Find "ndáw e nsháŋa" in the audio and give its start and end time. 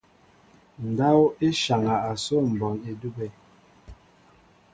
0.89-1.95